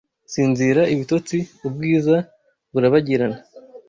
[0.33, 2.15] Sinzira, ibitotsi, ubwiza
[2.71, 3.37] burabagirana